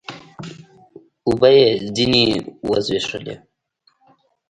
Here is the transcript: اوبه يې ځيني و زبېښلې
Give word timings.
اوبه 1.27 1.49
يې 1.57 1.67
ځيني 1.95 2.25
و 2.67 2.69
زبېښلې 2.85 3.35